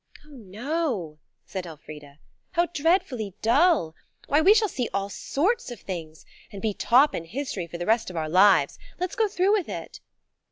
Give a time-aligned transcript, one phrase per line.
[0.25, 2.17] "Oh, no," said Elfrida.
[2.53, 3.93] "How dreadfully dull!
[4.25, 7.85] Why, we shall see all sorts of things, and be top in history for the
[7.85, 8.79] rest of our lives.
[8.99, 9.99] Let's go through with it."